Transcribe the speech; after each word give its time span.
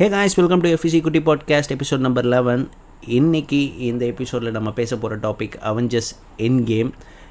Hey 0.00 0.06
guys 0.08 0.36
welcome 0.38 0.62
to 0.64 0.68
FC 0.74 0.98
குட்டி 1.00 1.20
podcast 1.20 1.72
episode 1.74 2.04
number 2.04 2.24
eleven 2.24 2.62
இன்னைக்கு 3.16 3.58
இந்த 3.78 4.02
எபிசோடில் 4.06 4.50
நம்ம 4.50 4.70
பேச 4.72 4.96
போகிற 4.96 5.16
டாபிக் 5.24 5.56
அவெஞ்சர்ஸ் 5.70 6.08
என் 6.36 6.64
கேம் 6.64 6.90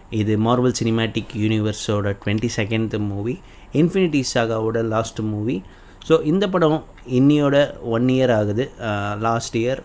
இது 0.10 0.34
மார்வல் 0.38 0.76
சினிமேட்டிக் 0.80 1.32
யூனிவர்ஸோட 1.44 2.14
டுவெண்ட்டி 2.24 2.50
செகண்ட் 2.58 2.94
மூவி 3.08 3.34
இன்ஃபினிட்டி 3.74 4.22
சாகாவோட 4.34 4.84
லாஸ்ட் 4.84 5.22
மூவி 5.32 5.64
ஸோ 6.08 6.24
இந்த 6.24 6.46
படம் 6.50 6.78
இன்னியோட 7.10 7.56
ஒன் 7.96 8.08
இயர் 8.08 8.34
ஆகுது. 8.36 8.72
லாஸ்ட் 9.20 9.58
இயர் 9.58 9.82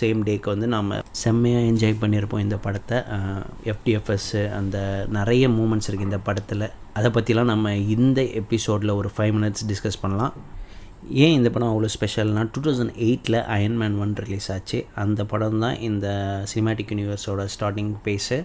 சேம் 0.00 0.20
டேக்கு 0.28 0.44
வந்து 0.44 0.66
நம்ம 0.66 1.00
செம்மையாக 1.22 1.70
என்ஜாய் 1.70 1.98
பண்ணியிருப்போம் 2.00 2.44
இந்த 2.46 2.56
படத்தை. 2.56 2.98
Uh, 3.16 3.40
எஃப்டிஎஃப்எஸ்ஸு 3.64 4.52
அந்த 4.52 5.06
நிறைய 5.08 5.48
மூமெண்ட்ஸ் 5.48 5.90
இருக்குது 5.90 6.10
இந்த 6.10 6.18
படத்தில். 6.18 6.68
அதை 6.92 7.10
பற்றிலாம் 7.10 7.52
நம்ம 7.54 7.74
இந்த 7.96 8.22
எபிசோடில் 8.22 8.98
ஒரு 9.00 9.10
ஃபைவ் 9.16 9.34
மினிட்ஸ் 9.38 9.66
டிஸ்கஸ் 9.66 10.00
பண்ணலாம். 10.00 10.34
ஏன் 11.24 11.34
இந்த 11.36 11.48
படம் 11.54 11.70
அவ்வளோ 11.72 11.88
ஸ்பெஷல்னா 11.94 12.42
டூ 12.54 12.60
தௌசண்ட் 12.64 12.94
எயிட்டில் 13.04 13.36
அயன்மேன் 13.56 13.98
ஒன் 14.02 14.14
ரிலீஸ் 14.22 14.48
ஆச்சு. 14.54 14.78
அந்த 15.02 15.20
படம் 15.32 15.62
தான் 15.64 15.76
இந்த 15.88 16.06
சினிமேட்டிக் 16.52 16.90
யூனிவர்ஸோட 16.94 17.44
ஸ்டார்டிங் 17.54 17.92
பேஸு 18.06 18.38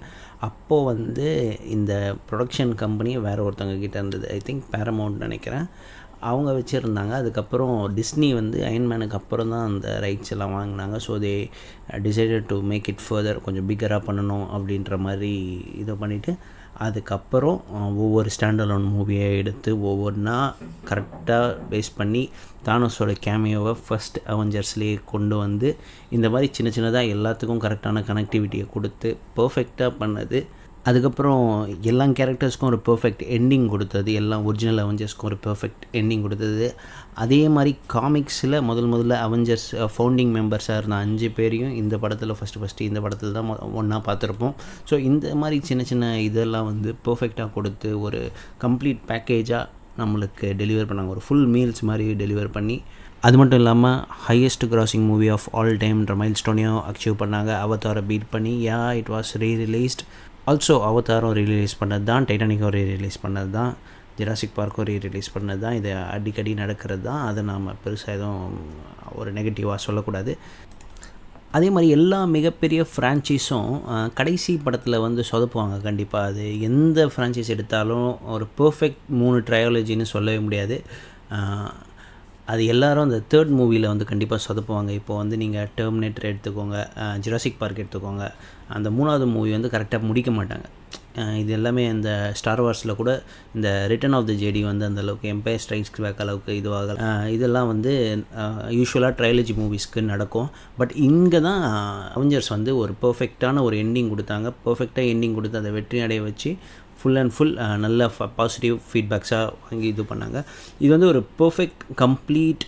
அப்போது 0.48 0.88
வந்து 0.92 1.28
இந்த 1.76 1.92
ப்ரொடக்ஷன் 2.30 2.74
கம்பெனி 2.84 3.12
வேறு 3.28 3.46
ஒருத்தவங்க 3.48 3.80
கிட்டே 3.84 4.00
இருந்தது. 4.00 4.28
ஐ 4.36 4.40
திங்க் 4.48 4.64
பேரமௌண்ட் 4.76 5.24
நினைக்கிறேன். 5.26 5.68
அவங்க 6.32 6.50
வச்சுருந்தாங்க. 6.58 7.14
அதுக்கப்புறம் 7.22 7.76
டிஸ்னி 8.00 8.34
வந்து 8.40 8.60
அயன்மேனுக்கு 8.70 9.18
அப்புறம் 9.20 9.54
தான் 9.54 9.68
அந்த 9.70 9.88
ரைட்ஸ் 10.06 10.34
எல்லாம் 10.36 10.56
வாங்கினாங்க. 10.60 10.98
So 11.08 11.16
they 11.26 11.34
decided 12.08 12.50
to 12.52 12.58
make 12.72 12.90
it 12.94 13.06
further 13.08 13.44
கொஞ்சம் 13.48 13.68
பிக்கராக 13.72 14.08
பண்ணணும் 14.10 14.46
அப்படின்ற 14.58 14.98
மாதிரி 15.08 15.34
இதை 15.82 15.96
பண்ணிவிட்டு 16.04 16.34
அதுக்கப்புறம் 16.80 17.58
ஒவ்வொரு 17.98 18.30
ஸ்டாண்டலோன் 18.30 18.88
மூவியை 18.94 19.28
எடுத்து 19.38 19.72
ஒவ்வொன்றா 19.84 20.38
கரெக்டாக 20.90 21.58
பேஸ் 21.70 21.92
பண்ணி 21.98 22.24
தானோஸோட 22.66 23.16
கேமியோவை 23.20 23.76
ஃபஸ்ட் 23.88 24.18
அவெஞ்சர்ஸ்லேயே 24.28 25.00
கொண்டு 25.06 25.38
வந்து 25.38 25.70
இந்த 26.10 26.30
மாதிரி 26.30 26.50
சின்ன 26.54 26.72
சின்னதாக 26.76 27.14
எல்லாத்துக்கும் 27.14 27.64
கரெக்டான 27.64 28.04
கனெக்டிவிட்டியை 28.08 28.70
கொடுத்து 28.70 29.18
பர்ஃபெக்டாக 29.38 29.92
பண்ணது 30.00 30.42
அதுக்கப்புறம் 30.90 31.44
எல்லா 31.90 32.06
கேரக்டர்ஸ்க்கும் 32.20 32.70
ஒரு 32.70 32.80
பர்ஃபெக்ட் 32.88 33.22
எண்டிங் 33.36 33.68
கொடுத்தது. 33.74 34.10
எல்லாம் 34.22 34.46
ஒரிஜினல் 34.50 34.82
அவெஞ்சர்ஸ்க்கும் 34.84 35.28
ஒரு 35.30 35.38
பர்ஃபெக்ட் 35.46 35.84
எண்டிங் 36.00 36.24
கொடுத்தது. 36.26 36.66
அதே 37.24 37.40
மாதிரி 37.56 37.72
காமிக்ஸில் 37.94 38.58
முதல் 38.70 38.90
முதல்ல 38.94 39.18
அவெஞ்சர்ஸ் 39.26 39.68
ஃபவுண்டிங் 39.94 40.34
மெம்பர்ஸாக 40.38 40.80
இருந்த 40.82 40.98
அஞ்சு 41.06 41.30
பேரையும் 41.38 41.74
இந்த 41.82 41.98
படத்தில் 42.04 42.36
ஃபஸ்ட்டு 42.40 42.62
ஃபஸ்ட்டு 42.64 42.88
இந்த 42.90 43.02
படத்தில் 43.06 43.38
தான் 43.38 43.52
ஒன்றா 43.82 44.00
பார்த்துருப்போம். 44.10 44.56
ஸோ 44.90 44.98
இந்த 45.10 45.36
மாதிரி 45.44 45.60
சின்ன 45.70 45.86
சின்ன 45.92 46.10
இதெல்லாம் 46.30 46.68
வந்து 46.72 46.92
பர்ஃபெக்டாக 47.08 47.50
கொடுத்து 47.58 47.92
ஒரு 48.08 48.20
கம்ப்ளீட் 48.66 49.02
பேக்கேஜாக 49.12 49.64
நம்மளுக்கு 50.02 50.50
டெலிவர் 50.64 50.90
பண்ணாங்க. 50.92 51.14
ஒரு 51.16 51.24
ஃபுல் 51.28 51.48
மீல்ஸ் 51.56 51.82
மாதிரி 51.92 52.08
டெலிவர் 52.24 52.52
பண்ணி 52.58 52.78
அது 53.28 53.36
மட்டும் 53.40 53.60
இல்லாமல் 53.62 54.00
highest 54.28 54.64
grossing 54.72 55.06
movie 55.10 55.28
of 55.36 55.46
all 55.60 55.74
டைம்ன்ற 55.84 56.14
மைல் 56.22 56.40
ஸ்டோனையும் 56.40 56.80
அச்சீவ் 56.90 57.16
பண்ணாங்க. 57.22 57.52
அவதாரை 57.66 58.02
பீட் 58.10 58.26
பண்ணி 58.34 58.54
yeah 58.70 58.80
it 59.02 59.12
was 59.14 59.32
re 59.44 59.50
released 59.62 60.04
also 60.52 60.76
அவதாரம் 60.88 61.34
ரீரிலீஸ் 61.38 61.76
பண்ணது 61.82 62.04
தான் 62.10 62.26
டைட்டானிக்கும் 62.30 62.72
ரீரிலீஸ் 62.76 63.18
பண்ணது 63.26 63.50
தான் 63.58 63.74
ஜெராசிக் 64.18 64.58
பார்க்கும் 64.58 64.88
ரீரிலீஸ் 64.90 65.30
பண்ணது 65.36 65.62
தான் 65.66 65.76
இது 65.80 65.92
அடிக்கடி 66.16 66.52
நடக்கிறது 66.62 67.04
தான் 67.06 67.22
அதை 67.28 67.42
நாம் 67.50 67.70
பெருசாக 67.84 68.16
எதுவும் 68.18 68.58
ஒரு 69.20 69.30
நெகட்டிவாக 69.38 69.78
சொல்லக்கூடாது. 69.86 70.34
அதே 71.58 71.70
மாதிரி 71.76 71.88
எல்லா 71.98 72.20
மிகப்பெரிய 72.36 72.82
ஃப்ரான்ச்சைஸும் 72.92 73.72
கடைசி 74.20 74.54
படத்தில் 74.66 75.04
வந்து 75.06 75.24
சொதப்புவாங்க 75.32 75.78
கண்டிப்பாக 75.88 76.30
அது 76.32 76.46
எந்த 76.70 77.08
ஃப்ரான்ச்சைஸ் 77.14 77.54
எடுத்தாலும் 77.56 78.12
ஒரு 78.36 78.48
பர்ஃபெக்ட் 78.60 79.04
மூணு 79.22 79.40
ட்ரையாலஜின்னு 79.50 80.08
சொல்லவே 80.16 80.42
முடியாது. 80.48 80.78
அது 82.52 82.62
எல்லோரும் 82.74 83.06
அந்த 83.08 83.20
தேர்ட் 83.32 83.52
மூவியில் 83.60 83.92
வந்து 83.92 84.06
கண்டிப்பாக 84.12 84.42
சொதப்புவாங்க. 84.46 84.92
இப்போ 85.00 85.14
வந்து 85.22 85.36
நீங்கள் 85.44 85.70
டெர்மினேட்டர் 85.78 86.30
எடுத்துக்கோங்க 86.32 86.78
ஜுராசிக் 87.26 87.60
பார்க் 87.64 87.82
எடுத்துக்கோங்க 87.84 88.26
அந்த 88.76 88.90
மூணாவது 88.98 89.26
மூவி 89.36 89.52
வந்து 89.58 89.74
கரெக்டாக 89.76 90.08
முடிக்க 90.10 90.32
மாட்டாங்க. 90.32 90.68
இது 91.42 91.52
எல்லாமே 91.58 91.84
இந்த 91.94 92.10
ஸ்டார் 92.40 92.62
வார்ஸில் 92.66 92.96
கூட 93.00 93.12
இந்த 93.56 93.70
ரிட்டன் 93.92 94.16
ஆஃப் 94.18 94.28
த 94.30 94.34
ஜெடி 94.42 94.62
வந்து 94.70 94.86
அந்த 94.90 95.02
அளவுக்கு 95.04 95.28
எம்பையர் 95.34 95.62
ஸ்ட்ரைக்ஸ் 95.64 95.94
பேக் 96.04 96.22
அளவுக்கு 96.26 96.52
இதுவாக 96.62 96.96
இதெல்லாம் 97.36 97.70
வந்து 97.72 97.92
யூஸ்வலாக 98.78 99.14
ட்ரையாலஜி 99.20 99.54
மூவிஸ்க்கு 99.60 100.02
நடக்கும். 100.12 100.50
பட் 100.80 100.94
இங்கே 101.08 101.42
தான் 101.48 101.62
அவெஞ்சர்ஸ் 102.16 102.52
வந்து 102.56 102.74
ஒரு 102.84 102.96
பர்ஃபெக்டான 103.04 103.64
ஒரு 103.68 103.78
எண்டிங் 103.84 104.10
கொடுத்தாங்க. 104.14 104.50
பர்ஃபெக்டாக 104.66 105.12
எண்டிங் 105.14 105.38
கொடுத்து 105.40 105.62
அதை 105.62 105.72
வெற்றி 105.78 106.02
அடைய 106.08 106.22
வச்சு 106.28 106.52
ஃபுல் 107.04 107.20
அண்ட் 107.22 107.34
ஃபுல் 107.36 107.54
நல்ல 107.86 108.10
பாசிட்டிவ் 108.40 108.76
ஃபீட்பேக்ஸாக 108.90 109.48
வாங்கி 109.64 109.88
இது 109.94 110.04
பண்ணாங்க. 110.12 110.40
இது 110.84 110.92
வந்து 110.96 111.10
ஒரு 111.14 111.22
பர்ஃபெக்ட் 111.42 111.82
கம்ப்ளீட் 112.02 112.64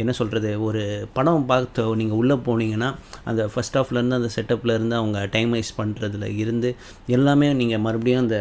என்ன 0.00 0.12
சொல்கிறது 0.18 0.50
ஒரு 0.66 0.82
படம் 1.16 1.46
பார்த்து 1.50 1.84
நீங்கள் 2.00 2.18
உள்ளே 2.20 2.36
போனீங்கன்னா 2.48 2.90
அந்த 3.30 3.42
ஃபஸ்ட் 3.52 3.78
ஆஃப்லேருந்து 3.80 4.18
அந்த 4.18 4.30
செட்டப்லேருந்து 4.36 4.96
அவங்க 4.98 5.20
டைமைஸ் 5.36 5.70
பண்ணுறதுல 5.80 6.28
இருந்து 6.42 6.70
எல்லாமே 7.16 7.48
நீங்கள் 7.60 7.82
மறுபடியும் 7.86 8.22
அந்த 8.24 8.38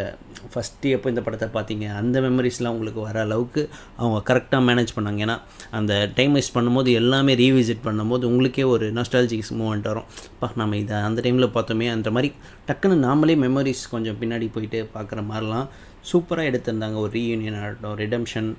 ஃபஸ்ட்டு 0.53 0.93
எப்போ 0.95 1.07
இந்த 1.13 1.21
படத்தை 1.25 1.47
பார்த்தீங்க 1.55 1.85
அந்த 1.99 2.21
மெமரிஸ்லாம் 2.25 2.73
உங்களுக்கு 2.75 3.01
வர 3.07 3.17
அளவுக்கு 3.27 3.61
அவங்க 4.01 4.19
கரெக்டாக 4.29 4.61
மேனேஜ் 4.69 4.95
பண்ணாங்க. 4.97 5.19
ஏன்னா 5.25 5.37
அந்த 5.79 5.93
டைம் 6.17 6.35
வேஸ்ட் 6.37 6.55
பண்ணும்போது 6.57 6.91
எல்லாமே 7.01 7.35
ரீவிசிட் 7.43 7.85
பண்ணும்போது 7.87 8.23
உங்களுக்கே 8.31 8.65
ஒரு 8.75 8.87
நாஸ்டாலஜிக்ஸ் 8.97 9.53
மூமெண்ட் 9.59 9.89
வரும். 9.91 10.09
பா 10.39 10.49
நம்ம 10.61 10.77
இதை 10.83 10.97
அந்த 11.09 11.21
டைமில் 11.27 11.53
பார்த்தோமே 11.57 11.87
அந்த 11.97 12.11
மாதிரி 12.17 12.31
டக்குன்னு 12.69 12.97
நாமளே 13.07 13.37
மெமரிஸ் 13.45 13.85
கொஞ்சம் 13.93 14.19
பின்னாடி 14.23 14.49
போயிட்டு 14.57 14.81
பார்க்குற 14.97 15.21
மாதிரிலாம் 15.31 15.69
சூப்பராக 16.09 16.49
எடுத்திருந்தாங்க. 16.49 16.97
ஒரு 17.05 17.11
ரீயூனியன் 17.19 17.57
ஆகட்டும் 17.61 17.97
ரிடம்ஷன் 18.03 18.49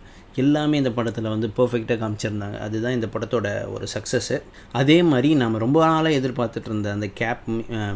எல்லாமே 0.42 0.76
இந்த 0.80 0.90
படத்தில் 0.96 1.30
வந்து 1.34 1.48
பர்ஃபெக்டாக 1.56 1.96
காமிச்சிருந்தாங்க. 2.02 2.56
அதுதான் 2.66 2.96
இந்த 2.96 3.08
படத்தோட 3.14 3.48
ஒரு 3.74 3.86
சக்ஸஸ்ஸு 3.94 4.36
அதே 4.80 4.98
மாதிரி 5.12 5.30
நம்ம 5.42 5.58
ரொம்ப 5.64 5.78
நாளாக 5.86 6.18
எதிர்பார்த்துட்டு 6.20 6.70
இருந்த 6.70 6.90
அந்த 6.96 7.08
கேப் 7.20 7.48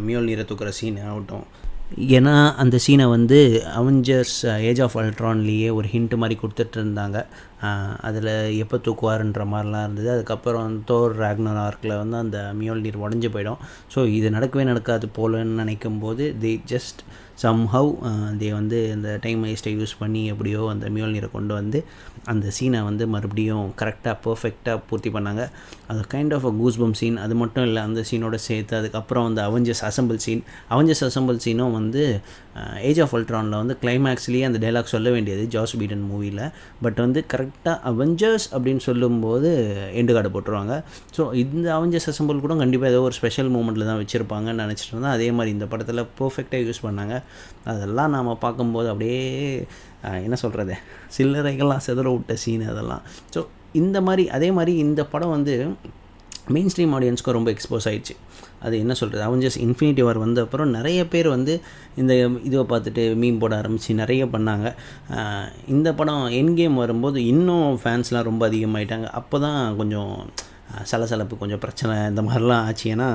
மியோல் 0.06 0.28
நீரை 0.30 0.44
தூக்குற 0.50 0.72
சீன் 0.78 0.98
ஆகட்டும் 1.08 1.46
ஏன்னா 1.98 2.54
அந்த 2.54 2.78
சீனை 2.86 3.08
வந்து 3.08 3.62
அவெஞ்சர்ஸ் 3.76 4.60
ஏஜ் 4.60 4.80
ஆஃப் 4.80 4.96
அல்ட்ரான்லேயே 4.96 5.72
ஒரு 5.72 5.88
ஹிண்ட் 5.92 6.16
மாதிரி 6.16 6.40
கொடுத்துட்டு 6.42 6.76
இருந்தாங்க. 6.76 7.26
அதில் 8.08 8.30
எப்போ 8.62 8.76
தூக்குவாருன்ற 8.86 9.42
மாதிரிலாம் 9.52 9.84
இருந்தது. 9.86 10.08
அதுக்கப்புறம் 10.14 10.78
தோர் 10.90 11.14
ராக்னர் 11.22 11.60
ஆர்க்கில் 11.66 12.00
வந்து 12.02 12.16
அந்த 12.24 12.38
மியோல் 12.60 12.84
நீர் 12.86 13.02
உடஞ்சி 13.04 13.28
போயிடும். 13.34 13.60
ஸோ 13.94 14.00
இது 14.16 14.30
நடக்கவே 14.36 14.64
நடக்காது 14.72 15.08
போலன்னு 15.18 15.60
நினைக்கும் 15.62 16.00
போது 16.04 16.24
தி 16.44 16.54
ஜஸ்ட் 16.72 17.02
சம்ஹவ் 17.42 17.88
தே 18.40 18.48
வந்து 18.58 18.78
அந்த 18.96 19.08
டைம் 19.22 19.40
வேஸ்ட்டை 19.46 19.72
யூஸ் 19.78 19.94
பண்ணி 20.00 20.20
எப்படியோ 20.32 20.60
அந்த 20.72 20.86
மியோல் 20.94 21.14
நீரை 21.16 21.28
கொண்டு 21.30 21.52
வந்து 21.60 21.78
அந்த 22.32 22.46
சீனை 22.56 22.80
வந்து 22.88 23.04
மறுபடியும் 23.14 23.66
கரெக்டாக 23.80 24.16
பர்ஃபெக்டாக 24.26 24.78
பூர்த்தி 24.88 25.10
பண்ணாங்க. 25.16 25.42
அது 25.90 26.04
kind 26.14 26.34
of 26.36 26.46
a 26.50 26.52
goosebump 26.60 26.94
scene 27.00 27.16
அது 27.24 27.34
மட்டும் 27.40 27.66
இல்லை 27.68 27.80
அந்த 27.88 28.02
சீனோட 28.10 28.38
சேர்த்து 28.48 28.74
அதுக்கப்புறம் 28.80 29.26
அந்த 29.30 29.40
Avengers 29.48 29.82
assemble 29.88 30.20
scene 30.26 30.42
Avengers 30.76 31.04
assemble 31.08 31.42
சீனும் 31.46 31.76
வந்து 31.78 32.04
ஏஜ் 32.88 33.00
ஆஃப் 33.04 33.14
அல்ட்ரானில் 33.16 33.56
வந்து 33.60 33.74
கிளைமேக்ஸ்லேயே 33.82 34.44
அந்த 34.48 34.58
டைலாக் 34.64 34.90
சொல்ல 34.92 35.08
வேண்டியது 35.14 35.44
ஜாஸ் 35.54 35.74
பீடன் 35.80 36.04
மூவியில் 36.10 36.42
பட் 36.84 36.98
வந்து 37.04 37.20
கரெக்டாக 37.32 37.76
அவெஞ்சர்ஸ் 37.90 38.46
அப்படின்னு 38.54 38.82
சொல்லும்போது 38.88 39.50
எண்டு 40.00 40.14
கார்டு 40.16 40.30
போட்டுருவாங்க. 40.34 40.74
ஸோ 41.16 41.22
இந்த 41.42 41.66
அவெஞ்சர்ஸ் 41.78 42.08
அசம்பிள் 42.12 42.44
கூட 42.44 42.56
கண்டிப்பாக 42.62 42.92
ஏதோ 42.94 43.00
ஒரு 43.08 43.16
ஸ்பெஷல் 43.20 43.50
மூமெண்ட்டில் 43.56 43.88
தான் 43.90 44.00
வச்சுருப்பாங்கன்னு 44.02 44.62
நினச்சிட்டு 44.64 44.92
இருந்தேன் 44.92 45.14
அதே 45.16 45.28
மாதிரி 45.38 45.52
இந்த 45.56 45.68
படத்தில் 45.72 46.02
பர்ஃபெக்டாக 46.20 46.62
யூஸ் 46.68 46.84
பண்ணாங்க. 46.86 47.16
அதெல்லாம் 47.72 48.14
நாம் 48.16 48.30
பார்க்கும்போது 48.46 48.88
அப்படியே 48.92 49.20
என்ன 50.26 50.36
சொல்கிறது 50.44 50.76
சில்லறைகள்லாம் 51.16 51.84
செதற 51.88 52.08
விட்ட 52.14 52.36
சீன் 52.44 52.64
அதெல்லாம். 52.72 53.04
ஸோ 53.34 53.42
இந்த 53.82 53.98
மாதிரி 54.06 54.24
அதே 54.38 54.48
மாதிரி 54.56 54.72
இந்த 54.86 55.02
படம் 55.12 55.34
வந்து 55.36 55.54
மெயின் 56.54 56.70
ஸ்ட்ரீம் 56.72 56.94
ஆடியன்ஸ்க்கும் 56.96 57.36
ரொம்ப 57.36 57.50
எக்ஸ்போஸ் 57.54 57.86
ஆகிடுச்சு 57.90 58.14
அது 58.66 58.74
என்ன 58.78 58.92
சொல்கிறது 59.00 59.22
அவஞ்சஸ் 59.28 59.58
இன்ஃபினிட்டி 59.66 60.02
வார் 60.06 60.18
வந்த 60.24 60.42
அப்புறம் 60.46 60.70
நிறைய 60.76 61.00
பேர் 61.12 61.28
வந்து 61.28 61.54
இந்த 62.00 62.14
இதுவை 62.48 62.64
பார்த்துட்டு 62.72 63.02
மீன் 63.22 63.40
போட 63.42 63.54
ஆரம்பித்து 63.56 63.94
நிறைய 63.94 64.24
பண்ணாங்க. 64.34 64.66
இந்த 65.74 65.88
படம் 66.00 66.24
என் 66.40 66.54
கேம் 66.60 66.76
வரும்போது 66.82 67.18
இன்னும் 67.32 67.80
ஃபேன்ஸ்லாம் 67.82 68.28
ரொம்ப 68.30 68.48
அதிகமாகிட்டாங்க 68.48 69.08
அப்போ 69.20 69.38
தான் 69.46 69.76
கொஞ்சம் 69.76 70.12
சலசலப்பு 70.92 71.36
கொஞ்சம் 71.42 71.62
பிரச்சனை 71.64 71.96
இந்த 72.12 72.22
மாதிரிலாம் 72.22 72.64
ஆச்சு. 72.68 72.86
ஏன்னா 72.94 73.10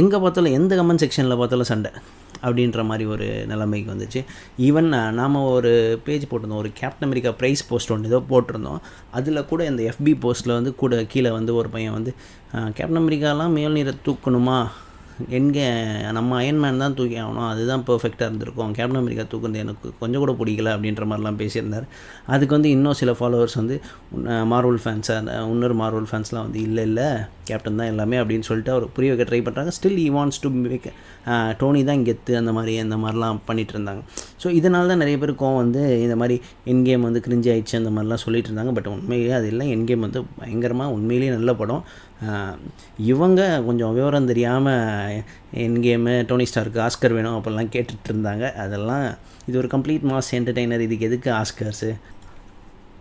எங்கே 0.00 0.18
பார்த்தாலும் 0.24 0.56
எந்த 0.60 0.82
கமெண்ட் 0.82 1.04
செக்ஷனில் 1.04 1.40
பார்த்தாலும் 1.40 1.70
சண்டை. 1.72 1.92
அப்படின்ற 2.42 2.84
மாதிரி 2.90 3.04
ஒரு 3.14 3.28
நிலைமைக்கு 3.52 3.92
வந்துச்சு. 3.92 4.20
ஈவன் 4.68 4.90
நாம் 5.20 5.38
ஒரு 5.56 5.72
பேஜ் 6.04 6.28
போட்டிருந்தோம். 6.30 6.62
ஒரு 6.64 6.70
கேப்டன் 6.80 7.08
அமெரிக்கா 7.08 7.32
ப்ரைஸ் 7.40 7.66
போஸ்ட் 7.68 7.94
ஒன்று 7.96 8.10
ஏதோ 8.12 8.20
போட்டிருந்தோம். 8.32 8.80
அதில் 9.18 9.48
கூட 9.52 9.66
இந்த 9.72 9.82
எஃபி 9.92 10.14
போஸ்ட்டில் 10.24 10.56
வந்து 10.58 10.72
கூட 10.82 11.02
கீழே 11.14 11.30
வந்து 11.38 11.54
ஒரு 11.62 11.70
பையன் 11.76 11.96
வந்து 11.98 12.14
கேப்டன் 12.78 13.02
அமெரிக்காலாம் 13.02 13.56
மேல் 13.58 13.76
நீரை 13.78 13.94
தூக்கணுமா? 14.06 14.60
எங்கே 15.38 15.64
நம்ம 16.16 16.36
அயன்மேன் 16.42 16.82
தான் 16.84 16.96
தூக்கி 16.98 17.16
ஆகணும். 17.22 17.48
அதுதான் 17.52 17.84
பர்ஃபெக்டாக 17.88 18.28
இருந்திருக்கும். 18.28 18.72
கேப்டன் 18.78 19.00
அமெரிக்கா 19.02 19.24
தூக்குந்து 19.32 19.62
எனக்கு 19.64 19.88
கொஞ்சம் 20.02 20.22
கூட 20.24 20.32
பிடிக்கல 20.40 20.74
அப்படின்ற 20.76 21.04
மாதிரிலாம் 21.10 21.40
பேசியிருந்தார். 21.42 21.86
அதுக்கு 22.34 22.56
வந்து 22.58 22.70
இன்னும் 22.76 22.98
சில 23.00 23.12
ஃபாலோவர்ஸ் 23.18 23.58
வந்து 23.60 23.76
மார்வல் 24.52 24.80
ஃபேன்ஸாக 24.84 25.36
இன்னொரு 25.54 25.76
மார்வல் 25.82 26.08
ஃபேன்ஸ்லாம் 26.12 26.46
வந்து 26.48 26.62
இல்லை 26.68 26.84
இல்லை 26.90 27.08
கேப்டன் 27.50 27.78
தான் 27.80 27.90
எல்லாமே 27.92 28.16
அப்படின்னு 28.22 28.46
சொல்லிட்டு 28.48 28.72
அவர் 28.74 28.84
புரிய 28.96 29.10
வைக்க 29.12 29.24
ட்ரை 29.28 29.40
பண்ணுறாங்க 29.46 29.70
still 29.76 30.00
he 30.04 30.08
wants 30.16 30.40
to 30.42 30.48
make 30.56 30.88
Tony 31.60 31.80
தான் 31.88 32.04
கெத்து 32.08 32.32
அந்த 32.40 32.52
மாதிரி 32.56 32.72
அந்த 32.84 32.96
மாதிரிலாம் 33.02 33.40
பண்ணிகிட்டு 33.48 33.74
இருந்தாங்க. 33.76 34.02
ஸோ 34.42 34.48
இதனால 34.58 34.90
தான் 34.92 35.02
நிறைய 35.02 35.16
பேருக்கும் 35.22 35.56
வந்து 35.62 35.82
இந்த 36.04 36.16
மாதிரி 36.20 36.36
என் 36.72 36.84
கேம் 36.88 37.06
வந்து 37.08 37.22
கிரிஞ்சி 37.26 37.48
ஆயிடுச்சு 37.54 37.76
அந்த 37.80 37.90
மாதிரிலாம் 37.96 38.22
சொல்லிட்டு 38.24 38.48
இருந்தாங்க. 38.50 38.72
பட் 38.78 38.88
உண்மையிலேயே 38.94 39.34
அது 39.40 39.48
இல்லை. 39.52 39.66
என் 39.74 39.84
கேம் 39.90 40.06
வந்து 40.06 40.22
பயங்கரமாக 40.40 40.94
உண்மையிலேயே 40.96 41.32
நல்ல 41.36 41.54
படம். 41.62 41.82
இவங்க 43.10 43.40
கொஞ்சம் 43.66 43.94
விவரம் 43.94 44.30
தெரியாமல் 44.30 45.24
என்கேமு 45.64 46.14
டோனி 46.30 46.46
ஸ்டாருக்கு 46.50 46.84
ஆஸ்கர் 46.86 47.16
வேணும் 47.18 47.36
அப்படிலாம் 47.38 47.72
கேட்டுட்டு 47.74 48.10
இருந்தாங்க 48.10 48.46
அதெல்லாம் 48.64 49.06
இது 49.48 49.58
ஒரு 49.58 49.68
கம்ப்ளீட் 49.74 50.06
மாஸ் 50.12 50.32
என்டர்டெய்னர் 50.38 50.86
இதுக்கு 50.86 51.08
எதுக்கு 51.10 51.30
ஆஸ்கர்ஸு 51.40 51.90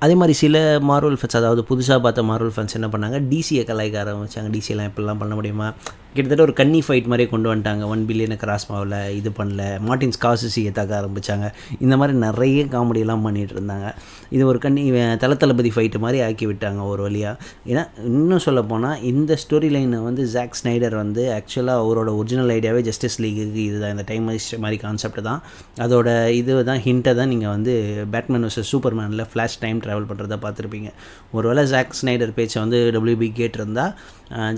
அதே 0.02 0.16
மாதிரி 0.16 0.34
சில 0.42 0.58
மார்வல் 0.90 1.18
ஃபேன்ஸ் 1.20 1.38
அதாவது 1.40 1.62
புதுசாக 1.70 2.00
பார்த்த 2.04 2.22
மார்வல் 2.30 2.54
ஃபேன்ஸ் 2.56 2.76
என்ன 2.78 2.88
பண்ணாங்க? 2.94 3.18
டிசியை 3.32 3.64
கலாய்க்க 3.70 4.04
ஆரம்பித்தாங்க 4.04 4.50
டிசியெல்லாம் 4.56 4.90
இப்படிலாம் 4.90 5.22
பண்ண 5.24 5.34
முடியுமா? 5.36 5.68
கிட்டத்தட்ட 6.14 6.44
ஒரு 6.48 6.54
கன்னி 6.60 6.80
ஃபைட் 6.86 7.08
மாதிரியே 7.12 7.30
கொண்டு 7.32 7.48
வந்துட்டாங்க. 7.50 7.84
ஒன் 7.94 8.04
பில்லியனை 8.10 8.38
கிராஸ் 8.44 8.66
மாவில் 8.70 8.96
இது 9.18 9.30
பண்ணல. 9.40 9.64
மார்டின் 9.88 10.14
ஸ்காசிசியை 10.16 10.72
தாக்க 10.78 10.94
ஆரம்பித்தாங்க 11.00 11.48
இந்த 11.86 11.96
மாதிரி 12.02 12.14
நிறைய 12.24 12.62
காமெடியெல்லாம் 12.76 13.26
பண்ணிகிட்டு 13.26 13.56
இருந்தாங்க. 13.58 13.90
இது 14.36 14.44
ஒரு 14.52 14.60
கன்னி 14.64 14.84
தல 15.24 15.36
தளபதி 15.44 15.72
ஃபைட்டு 15.76 16.02
மாதிரி 16.06 16.20
ஆக்கி 16.28 16.46
விட்டாங்க 16.52 16.82
ஒரு 16.94 17.04
வழியாக 17.08 17.36
ஏன்னா 17.72 17.84
இன்னும் 18.12 18.44
சொல்ல 18.48 18.64
போனால் 18.72 19.04
இந்த 19.12 19.38
ஸ்டோரி 19.44 19.70
லைனை 19.76 20.00
வந்து 20.08 20.26
ஜாக் 20.36 20.58
ஸ்னைடர் 20.62 20.96
வந்து 21.04 21.24
ஆக்சுவலாக 21.38 21.84
அவரோட 21.84 22.10
ஒரிஜினல் 22.22 22.54
ஐடியாவே 22.58 22.82
ஜஸ்டிஸ் 22.90 23.20
லீக்கு 23.26 23.46
இதுதான். 23.68 23.94
இந்த 23.98 24.06
டைம் 24.12 24.26
மாதிரி 24.66 24.80
கான்செப்ட் 24.86 25.22
தான். 25.30 25.42
அதோட 25.86 26.10
இது 26.40 26.58
தான் 26.72 26.82
ஹிண்ட்டை 26.88 27.14
தான் 27.22 27.32
நீங்கள் 27.34 27.54
வந்து 27.56 27.76
பேட்மேன் 28.16 28.46
வர்சஸ் 28.48 28.72
சூப்பர்மேனில் 28.74 29.28
ஃப்ளாஷ் 29.32 29.60
டைம் 29.66 29.82
ட்ராவல் 29.86 30.10
பண்ணுறத 30.12 30.38
பார்த்துருப்பீங்க. 30.46 30.92
ஒருவேளை 31.38 31.64
ஜாக் 31.76 31.98
ஸ்னைடர் 32.02 32.36
பேச்சை 32.40 32.60
வந்து 32.66 32.80
டபிள்யூபி 32.98 33.30
கேட்டிருந்தால் 33.42 33.94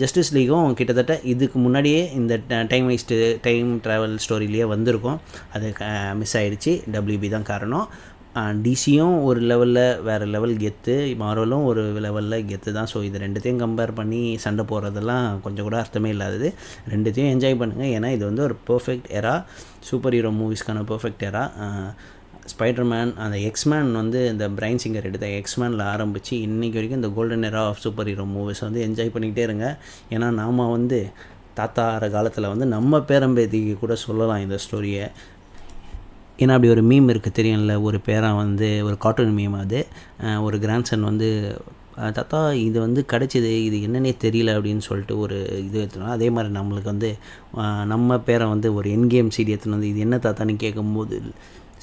ஜஸ்டிஸ் 0.02 0.32
லீகும் 0.36 0.74
கிட்டத்தட்ட 0.80 1.14
இது 1.34 1.41
இதுக்கு 1.42 1.60
முன்னாடியே 1.66 2.02
இந்த 2.20 2.34
டைம் 2.72 2.88
வேஸ்ட்டு 2.92 3.18
டைம் 3.46 3.70
ட்ராவல் 3.86 4.16
ஸ்டோரியிலேயே 4.24 4.66
வந்திருக்கும். 4.76 5.20
அது 5.56 5.68
மிஸ் 6.22 6.38
ஆகிடுச்சு 6.40 6.74
டபிள்யூபி 6.96 7.30
தான் 7.36 7.52
காரணம். 7.52 7.88
டிசியும் 8.66 9.16
ஒரு 9.30 9.40
லெவலில் 9.50 9.80
வேறு 10.08 10.26
லெவல் 10.36 10.54
கெத்து. 10.62 10.94
மார்வலும் 11.22 11.64
ஒரு 11.70 11.82
லெவலில் 12.06 12.46
கெத்து 12.52 12.72
தான். 12.78 12.90
ஸோ 12.92 13.00
இது 13.08 13.24
ரெண்டுத்தையும் 13.24 13.60
கம்பேர் 13.64 13.92
பண்ணி 13.98 14.22
சண்டை 14.44 14.64
போடுறதெல்லாம் 14.70 15.26
கொஞ்சம் 15.46 15.68
கூட 15.68 15.78
அர்த்தமே 15.82 16.12
இல்லாதது. 16.16 16.50
ரெண்டுத்தையும் 16.94 17.32
என்ஜாய் 17.34 17.60
பண்ணுங்கள் 17.62 17.92
ஏன்னா 17.98 18.12
இது 18.18 18.24
வந்து 18.30 18.46
ஒரு 18.48 18.58
பர்ஃபெக்ட் 18.70 19.10
எரா 19.20 19.36
சூப்பர் 19.90 20.18
ஹீரோ 20.18 20.32
மூவிஸ்க்கான 20.42 20.86
பர்ஃபெக்ட் 20.94 21.26
எரா 21.32 21.44
ஸ்பைடர்மேன் 22.52 23.12
அந்த 23.24 23.38
எக்ஸ்மேன் 23.50 23.92
வந்து 23.92 24.20
இந்த 24.32 24.46
பிரைன் 24.58 24.82
சிங்கர் 24.84 25.08
எடுத்த 25.10 25.28
எக்ஸ்மேனில் 25.40 25.84
ஆரம்பித்து 25.94 26.34
இன்றைக்கி 26.48 26.78
வரைக்கும் 26.80 27.00
இந்த 27.02 27.12
golden 27.18 27.48
era 27.50 27.64
of 27.72 27.82
super 27.84 28.10
hero 28.12 28.26
movies 28.36 28.64
வந்து 28.68 28.82
என்ஜாய் 28.88 29.14
பண்ணிக்கிட்டே 29.16 29.44
இருங்க. 29.48 29.68
ஏன்னா 30.16 30.30
நாம் 30.42 30.64
வந்து 30.78 31.00
தாத்தா 31.54 31.86
ஆற 31.96 32.10
காலத்தில் 32.10 32.52
வந்து 32.54 32.66
நம்ம 32.76 33.00
பேரம்பேதிக்கு 33.10 33.76
கூட 33.80 33.96
சொல்லலாம் 34.06 34.44
இந்த 34.46 34.58
ஸ்டோரியை 34.66 35.06
ஏன்னா 36.40 36.54
அப்படி 36.56 36.72
ஒரு 36.76 36.84
மீம் 36.92 37.10
இருக்குது 37.14 37.38
தெரியும்ல 37.40 37.74
ஒரு 37.88 37.98
பேரன் 38.08 38.40
வந்து 38.44 38.70
ஒரு 38.88 38.96
கார்ட்டூன் 39.04 39.38
மீம் 39.40 39.58
அது. 39.64 39.80
ஒரு 40.48 40.58
கிராண்ட்சன் 40.66 41.08
வந்து 41.10 41.28
தாத்தா 42.18 42.40
இது 42.66 42.78
வந்து 42.80 43.02
கிடச்சிது 43.12 43.50
இது 43.66 43.78
என்னன்னே 43.88 44.12
தெரியல 44.26 44.54
அப்படின்னு 44.58 44.84
சொல்லிட்டு 44.88 45.16
ஒரு 45.24 45.38
இது 45.66 45.78
எடுத்துனோம் 45.82 46.14
அதே 46.16 46.28
மாதிரி 46.36 46.52
நம்மளுக்கு 46.60 46.90
வந்து 46.94 47.10
நம்ம 47.94 48.18
பேரை 48.30 48.46
வந்து 48.54 48.70
ஒரு 48.78 48.88
என் 48.96 49.10
கேம் 49.14 49.34
சீடி 49.38 49.54
எடுத்துன்னு 49.54 49.78
வந்து 49.78 49.92
இது 49.94 50.00
என்ன 50.00 50.18
தாத்தான்னு 50.26 50.56
கேட்கும்போது 50.56 51.18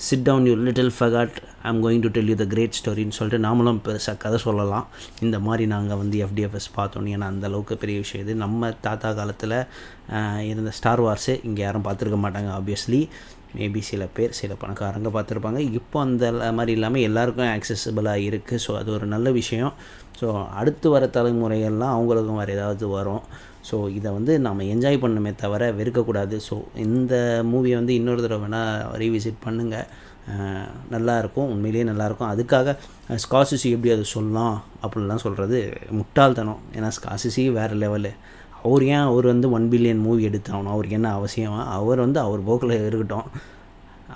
sit 0.06 0.24
down 0.26 0.44
you 0.48 0.52
little 0.66 0.90
faggot 0.96 1.38
I'm 1.68 1.78
going 1.84 2.02
to 2.04 2.10
tell 2.16 2.28
you 2.32 2.34
the 2.42 2.44
great 2.52 2.76
ஸ்டோரின்னு 2.78 3.16
சொல்லிட்டு 3.16 3.38
நாமளும் 3.46 3.80
பெருசாக 3.86 4.16
கதை 4.24 4.38
சொல்லலாம். 4.44 4.86
இந்த 5.24 5.36
மாதிரி 5.46 5.64
நாங்கள் 5.72 5.98
வந்து 6.02 6.16
எஃப்டிஎஃப்எஸ் 6.26 6.68
பார்த்தோன்னு 6.76 7.12
ஏன்னா 7.14 7.26
அந்த 7.32 7.46
அளவுக்கு 7.50 7.76
பெரிய 7.76 7.98
விஷயம் 8.04 8.24
இது. 8.26 8.34
நம்ம 8.44 8.70
தாத்தா 8.86 9.10
காலத்தில் 9.20 9.56
இருந்த 10.50 10.72
ஸ்டார் 10.78 11.02
வார்ஸு 11.06 11.34
இங்கே 11.48 11.62
யாரும் 11.62 11.86
பார்த்துருக்க 11.88 12.18
மாட்டாங்க 12.26 12.52
ஆப்வியஸ்லி 12.58 13.00
மேபி 13.56 13.80
சில 13.90 14.02
பேர் 14.16 14.38
சில 14.38 14.52
பணக்காரங்க 14.62 15.10
பார்த்துருப்பாங்க. 15.16 15.60
இப்போ 15.78 15.98
அந்த 16.06 16.32
மாதிரி 16.58 16.72
இல்லாமல் 16.78 17.06
எல்லாருக்கும் 17.08 17.50
ஆக்சசபிளாக 17.56 18.24
இருக்குது 18.28 18.62
ஸோ 18.64 18.72
அது 18.80 18.90
ஒரு 18.96 19.06
நல்ல 19.14 19.30
விஷயம். 19.40 19.72
ஸோ 20.20 20.28
அடுத்து 20.60 20.88
வர 20.94 21.04
தலைமுறைகள்லாம் 21.16 21.94
அவங்களுக்கும் 21.96 22.40
வேறு 22.40 22.56
ஏதாவது 22.58 22.86
வரும். 22.96 23.22
ஸோ 23.68 23.76
இதை 23.98 24.10
வந்து 24.16 24.32
நம்ம 24.46 24.64
என்ஜாய் 24.74 25.02
பண்ணணுமே 25.04 25.32
தவிர 25.44 25.62
வெறுக்கக்கூடாது. 25.78 26.36
ஸோ 26.48 26.56
இந்த 26.86 27.14
மூவியை 27.52 27.76
வந்து 27.80 27.96
இன்னொரு 28.00 28.22
தடவை 28.26 28.40
வேணால் 28.44 28.94
ரீவிசிட் 29.02 29.44
பண்ணுங்கள் 29.46 29.88
நல்லாயிருக்கும் 30.94 31.50
உண்மையிலேயே 31.52 31.84
நல்லாயிருக்கும் 31.90 32.30
அதுக்காக 32.32 32.74
ஸ்காசிசி 33.24 33.68
எப்படி 33.74 33.92
அதை 33.94 34.04
சொல்லலாம்? 34.16 34.56
அப்படின்லாம் 34.84 35.22
சொல்கிறது 35.24 35.58
முட்டாள்தனம். 35.98 36.60
ஏன்னா 36.76 36.90
ஸ்காசிசி 36.98 37.44
வேறு 37.58 37.76
லெவலு 37.82 38.12
அவர் 38.68 38.86
ஏன் 38.94 39.06
அவர் 39.10 39.32
வந்து 39.32 39.52
ஒன் 39.58 39.68
பில்லியன் 39.74 40.02
மூவி 40.06 40.24
எடுத்தாகணும் 40.30 40.74
அவருக்கு 40.76 40.98
என்ன 41.00 41.12
அவசியமாக 41.18 41.68
அவர் 41.78 42.04
வந்து 42.06 42.20
அவர் 42.26 42.48
போக்கில் 42.48 42.74
இருக்கட்டும். 42.88 43.28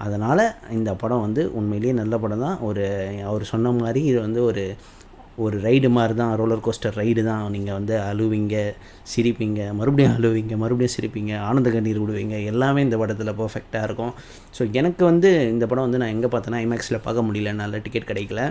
அதனால் 0.04 0.42
இந்த 0.76 0.90
படம் 1.00 1.22
வந்து 1.26 1.42
உண்மையிலேயே 1.58 1.92
நல்ல 2.00 2.14
படம் 2.24 2.44
தான். 2.46 2.58
ஒரு 2.68 2.84
அவர் 3.30 3.50
சொன்ன 3.50 3.72
மாதிரி 3.82 4.00
இது 4.10 4.18
வந்து 4.26 4.40
ஒரு 4.50 4.64
ஒரு 5.44 5.56
ரைடு 5.66 5.88
மாதிரி 5.96 6.14
தான். 6.20 6.32
ரோலர் 6.40 6.62
கோஸ்டர் 6.64 6.96
ரைடு 7.00 7.22
தான். 7.28 7.44
நீங்கள் 7.54 7.76
வந்து 7.78 7.94
அழுவீங்க 8.08 8.56
சிரிப்பீங்க 9.12 9.60
மறுபடியும் 9.78 10.16
அழுவீங்க 10.18 10.56
மறுபடியும் 10.62 10.94
சிரிப்பீங்க 10.96 11.32
ஆனந்த 11.48 11.70
கண்ணீர் 11.76 12.02
விடுவீங்க. 12.02 12.36
எல்லாமே 12.50 12.82
இந்த 12.86 12.96
படத்தில் 13.02 13.38
பர்ஃபெக்டாக 13.40 13.88
இருக்கும். 13.88 14.12
ஸோ 14.56 14.64
எனக்கு 14.80 15.02
வந்து 15.10 15.30
இந்த 15.54 15.66
படம் 15.70 15.86
வந்து 15.86 16.02
நான் 16.02 16.14
எங்கே 16.16 16.30
பார்த்தேன்னா 16.34 16.62
ஐமேக்ஸில் 16.66 17.04
பார்க்க 17.06 17.26
முடியல. 17.28 17.54
என்னால் 17.54 17.82
டிக்கெட் 17.86 18.10
கிடைக்கல. 18.12 18.42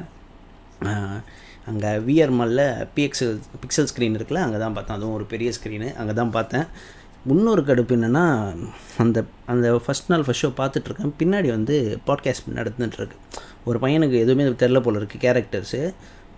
அங்கே 1.69 1.89
விஆர் 2.07 2.33
மாலில் 2.38 2.66
பிஎக்சல் 2.95 3.36
பிக்சல் 3.62 3.89
ஸ்க்ரீன் 3.92 4.16
இருக்குல்ல 4.18 4.44
அங்கே 4.45 4.57
தான் 4.57 4.74
பார்த்தேன். 4.74 4.98
அதுவும் 4.98 5.13
ஒரு 5.13 5.25
பெரிய 5.25 5.51
ஸ்க்ரீனு 5.57 5.95
அங்கே 5.95 6.13
தான் 6.13 6.31
பார்த்தேன். 6.38 6.66
இன்னொரு 7.25 7.62
கடுப்பு 7.62 7.94
என்னென்னா 7.98 8.24
அந்த 8.98 9.24
அந்த 9.45 9.81
ஃபஸ்ட் 9.86 10.07
நாள் 10.07 10.25
ஃபஸ்ட் 10.28 10.44
ஷோ 10.45 10.51
பார்த்துட்ருக்கேன் 10.62 11.13
பின்னாடி 11.19 11.48
வந்து 11.48 11.75
பாட்காஸ்ட் 12.07 12.50
நடந்துட்டுருக்கு. 12.60 13.18
ஒரு 13.66 13.80
பையனுக்கு 13.80 14.18
எதுவுமே 14.19 14.44
தெரில 14.63 14.81
போல் 14.81 15.00
இருக்குது 15.01 15.24
கேரக்டர்ஸு 15.25 15.81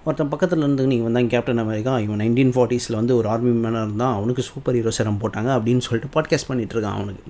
ஒருத்தன் 0.06 0.32
பக்கத்தில் 0.32 0.60
இருந்து 0.60 0.86
நீங்கள் 0.88 1.08
வந்தாங்க 1.08 1.28
கேப்டன் 1.28 1.64
அமெரிக்கா. 1.64 2.00
இவன் 2.00 2.20
நைன்டீன் 2.22 2.54
ஃபார்ட்டிஸில் 2.56 2.96
வந்து 2.96 3.16
ஒரு 3.16 3.30
ஆர்மி 3.30 3.52
மேனாக 3.66 3.86
இருந்தான். 3.88 4.16
அவனுக்கு 4.16 4.42
சூப்பர் 4.42 4.74
ஹீரோ 4.74 4.92
சிரம் 4.98 5.22
போட்டாங்க 5.24 5.52
அப்படின்னு 5.58 5.84
சொல்லிட்டு 5.88 6.10
பாட்காஸ்ட் 6.16 6.50
பண்ணிகிட்டு 6.50 6.76
இருக்கான் 6.78 6.98
அவனுக்கு. 7.00 7.24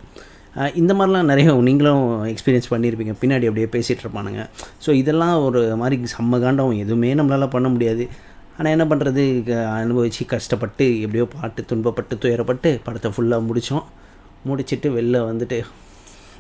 இந்த 0.80 0.92
மாதிரிலாம் 0.98 1.30
நிறைய 1.32 1.54
நீங்களும் 1.68 2.04
எக்ஸ்பீரியன்ஸ் 2.32 2.72
பண்ணியிருப்பீங்க 2.72 3.14
பின்னாடி 3.22 3.48
அப்படியே 3.50 3.68
பேசிகிட்டு 3.76 4.04
இருப்பானுங்க. 4.06 4.42
ஸோ 4.86 4.90
இதெல்லாம் 5.02 5.36
ஒரு 5.48 5.62
மாதிரி 5.82 5.96
செம்ம 6.16 6.40
காண்டம் 6.44 6.74
எதுவுமே 6.84 7.10
நம்மளால் 7.20 7.54
பண்ண 7.56 7.68
முடியாது. 7.76 8.04
ஆனால் 8.58 8.74
என்ன 8.76 8.86
பண்ணுறது 8.90 9.24
அனுபவித்து 9.78 10.26
கஷ்டப்பட்டு 10.34 10.86
எப்படியோ 11.06 11.26
பாட்டு 11.36 11.62
துன்பப்பட்டு 11.72 12.16
துயரப்பட்டு 12.24 12.72
படத்தை 12.88 13.10
ஃபுல்லாக 13.16 13.48
முடித்தோம் 13.48 13.86
முடிச்சுட்டு 14.50 14.88
வெளில 14.98 15.18
வந்துட்டு 15.30 15.58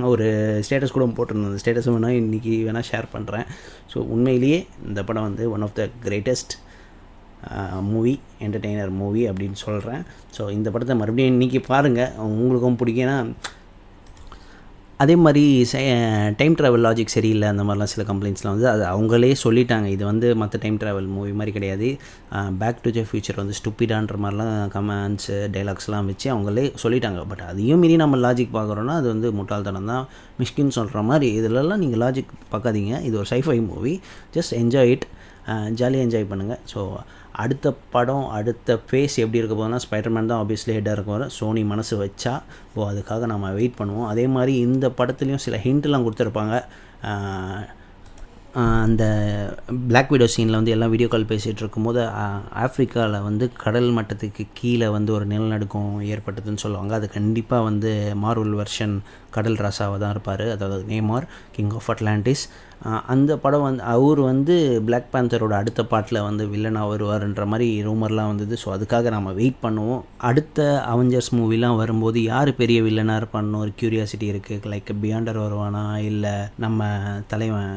ஒரு 0.10 0.28
ஸ்டேட்டஸ் 0.66 0.94
கூட 0.96 1.06
போட்டிருந்தேன் 1.18 1.50
அந்த 1.52 1.62
ஸ்டேட்டஸ் 1.64 1.90
வேணால் 1.94 2.20
இன்றைக்கி 2.20 2.54
வேணால் 2.68 2.88
ஷேர் 2.92 3.08
பண்ணுறேன் 3.16 3.48
ஸோ 3.92 3.98
உண்மையிலேயே 4.14 4.60
இந்த 4.88 5.00
படம் 5.10 5.28
வந்து 5.30 5.44
one 5.56 5.66
of 5.68 5.76
the 5.80 5.84
greatest 6.06 6.54
movie 7.92 8.14
entertainer 8.46 8.94
movie 9.02 9.24
அப்படின்னு 9.30 9.58
சொல்கிறேன் 9.66 10.02
ஸோ 10.38 10.44
இந்த 10.52 10.68
படத்தை 10.76 10.96
மறுபடியும் 11.02 11.34
இன்றைக்கி 11.36 11.62
பாருங்கள் 11.72 12.14
உங்களுக்கும் 12.38 12.80
பிடிக்குன்னா 12.82 13.18
அதே 15.04 15.16
மாதிரி 15.26 15.46
டைம் 16.40 16.56
ட்ராவல் 16.60 16.84
லாஜிக் 16.86 17.14
சரியில்லை 17.16 17.48
அந்த 17.52 17.64
மாதிரிலாம் 17.68 17.92
சில 17.94 18.04
கம்ப்ளைண்ட்ஸ்லாம் 18.10 18.54
வந்து 18.56 18.68
அது 18.74 18.84
அவங்களே 18.92 19.32
சொல்லிட்டாங்க. 19.44 19.88
இது 19.96 20.04
வந்து 20.10 20.28
மற்ற 20.42 20.60
டைம் 20.64 20.78
ட்ராவல் 20.82 21.08
மூவி 21.16 21.34
மாதிரி 21.40 21.54
கிடையாது. 21.58 21.88
பேக் 22.62 22.82
டு 22.84 22.92
த 22.98 23.04
ஃபியூச்சர் 23.10 23.40
வந்து 23.42 23.58
ஸ்டூப்பிடான்ற 23.60 24.18
மாதிரிலாம் 24.26 24.54
கமெண்ட்ஸு 24.76 25.38
டைலாக்ஸ்லாம் 25.56 26.10
வச்சு 26.12 26.28
அவங்களே 26.34 26.66
சொல்லிட்டாங்க. 26.84 27.22
பட் 27.32 27.44
அதையும் 27.50 27.82
மீறி 27.84 27.98
நம்ம 28.04 28.22
லாஜிக் 28.28 28.54
பார்க்குறோன்னா 28.58 28.96
அது 29.02 29.10
வந்து 29.14 29.30
முட்டாள்தனம் 29.40 29.90
தான். 29.94 30.06
மிஷ்கின்னு 30.42 30.76
சொல்கிற 30.80 31.02
மாதிரி 31.10 31.28
இதிலலாம் 31.40 31.84
நீங்கள் 31.86 32.04
லாஜிக் 32.06 32.32
பார்க்காதீங்க. 32.54 32.94
இது 33.10 33.16
ஒரு 33.24 33.30
sci fi 33.34 33.58
movie 33.72 33.96
just 34.38 34.56
enjoy 34.62 34.92
it 34.96 35.08
ஜாலியாக 35.74 36.06
என்ஜாய் 36.08 36.32
பண்ணுங்கள் 36.32 36.62
ஸோ 36.74 36.98
அடுத்த 37.32 37.74
படம் 37.90 38.30
அடுத்த 38.30 38.80
ஃபேஸ் 38.90 39.16
எப்படி 39.24 39.40
இருக்க 39.42 39.56
போதுன்னா 39.56 39.80
ஸ்பைடர்மேன் 39.86 40.26
தான் 40.26 40.42
ஆப்வியஸ்லி 40.46 40.74
ஹெட்டாக 40.76 40.92
இருக்கும் 40.92 41.30
சோனி 41.30 41.64
மனசு 41.64 41.94
வச்சா 42.06 42.42
ஓ 42.76 42.90
அதுக்காக 42.90 43.26
நம்ம 43.26 43.52
வெயிட் 43.52 43.80
பண்ணுவோம். 43.80 44.08
அதே 44.08 44.28
மாதிரி 44.28 44.58
இந்த 44.58 44.88
படத்துலேயும் 44.88 45.46
சில 45.46 45.58
ஹிண்ட்லாம் 45.58 46.06
கொடுத்துருப்பாங்க. 46.08 46.56
அந்த 48.62 49.04
பிளாக் 49.88 50.12
வீடியோ 50.14 50.28
சீனில் 50.34 50.58
வந்து 50.58 50.74
எல்லாம் 50.74 50.92
வீடியோ 50.94 51.08
கால் 51.12 51.32
பேசிகிட்டு 51.32 51.62
இருக்கும்போது 51.64 52.02
ஆஃப்ரிக்காவில் 52.66 53.26
வந்து 53.28 53.46
கடல் 53.64 53.90
மட்டத்துக்கு 53.98 54.44
கீழே 54.60 54.88
வந்து 54.96 55.12
ஒரு 55.18 55.26
நிலநடுக்கம் 55.32 55.94
ஏற்பட்டதுன்னு 56.14 56.64
சொல்லுவாங்க. 56.66 56.94
அது 57.00 57.08
கண்டிப்பாக 57.18 57.68
வந்து 57.70 57.92
மார்வல் 58.26 58.60
வெர்ஷன் 58.60 58.96
கடல் 59.38 59.62
ராசாவாக 59.66 60.00
தான் 60.04 60.14
இருப்பார். 60.16 60.46
அதாவது 60.56 60.84
நேமார் 60.92 61.28
கிங் 61.56 61.74
ஆஃப் 61.80 61.90
அட்லாண்டிஸ் 61.94 62.46
அந்த 63.14 63.32
படம் 63.44 63.66
வந்து 63.66 63.84
அவர் 63.92 64.20
வந்து 64.30 64.56
பிளாக் 64.88 65.12
பேந்தரோட 65.12 65.54
அடுத்த 65.62 65.82
பாட்டில் 65.92 66.26
வந்து 66.28 66.44
வில்லனாக 66.54 66.90
வருவார்ன்ற 66.92 67.44
மாதிரி 67.52 67.68
ரூமர்லாம் 67.86 68.32
வந்தது. 68.32 68.56
ஸோ 68.64 68.68
அதுக்காக 68.76 69.12
நம்ம 69.16 69.32
வெயிட் 69.38 69.62
பண்ணுவோம். 69.66 70.02
அடுத்த 70.30 70.66
அவெஞ்சர்ஸ் 70.94 71.32
மூவிலாம் 71.38 71.80
வரும்போது 71.82 72.18
யார் 72.32 72.52
பெரிய 72.62 72.80
வில்லனாக 72.88 73.22
இருப்பான்னு 73.22 73.62
ஒரு 73.64 73.72
க்யூரியாசிட்டி 73.82 74.28
இருக்குது 74.34 74.70
லைக் 74.74 74.92
பியாண்டர் 75.04 75.40
வருவானா? 75.46 75.86
இல்லை 76.10 76.36
நம்ம 76.66 76.90
தலைவன் 77.34 77.72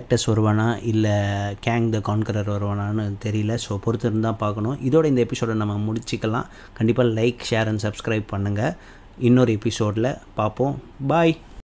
கேலக்டஸ் 0.00 0.28
வருவானா? 0.30 0.66
இல்லை 0.90 1.14
கேங் 1.64 1.88
த 1.94 1.98
கான்கரர் 2.08 2.50
வருவானான்னு 2.52 3.04
தெரியல. 3.24 3.52
ஸோ 3.64 3.72
பொறுத்து 3.84 4.06
இருந்தால் 4.08 4.38
பார்க்கணும். 4.42 4.76
இதோட 4.88 5.04
இந்த 5.10 5.20
எபிசோடை 5.26 5.54
நம்ம 5.62 5.74
முடிச்சிக்கலாம். 5.86 6.46
கண்டிப்பாக 6.78 7.08
லைக் 7.18 7.42
ஷேர் 7.50 7.68
அண்ட் 7.70 7.82
சப்ஸ்கிரைப் 7.86 8.26
பண்ணுங்கள் 8.32 8.76
இன்னொரு 9.28 9.52
எபிசோடில் 9.58 10.10
பார்ப்போம். 10.38 10.76
பாய் 11.12 11.34